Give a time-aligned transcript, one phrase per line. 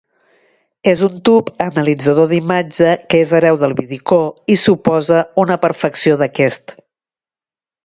[0.91, 4.19] És un tub analitzador d'imatge que és hereu del vidicó
[4.55, 6.77] i suposa una perfecció d'aquest.